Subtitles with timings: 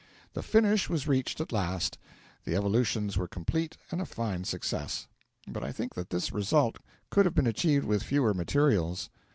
[0.33, 1.99] The finish was reached at last,
[2.43, 5.05] the evolutions were complete and a fine success;
[5.47, 6.77] but I think that this result
[7.11, 9.11] could have been achieved with fewer materials.